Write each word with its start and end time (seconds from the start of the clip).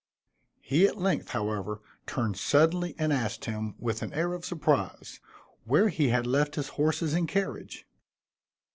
He 0.61 0.87
at 0.87 0.97
length, 0.97 1.29
however, 1.29 1.79
turned 2.07 2.35
suddenly 2.35 2.95
and 2.97 3.13
asked 3.13 3.45
him, 3.45 3.75
with 3.77 4.01
an 4.01 4.11
air 4.13 4.33
of 4.33 4.43
surprise, 4.43 5.19
where 5.63 5.89
he 5.89 6.07
had 6.07 6.25
left 6.25 6.55
his 6.55 6.69
horses 6.69 7.13
and 7.13 7.27
carriage. 7.29 7.85